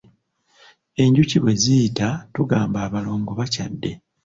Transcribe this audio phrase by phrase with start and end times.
[1.03, 3.91] Enjuki bwe ziyita tugamba abalongo bakyadde.